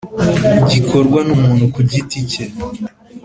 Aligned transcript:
gikorwa 0.71 1.19
n’umuntu 1.27 1.63
ku 1.73 1.79
giti 1.91 2.19
ke 2.31 2.43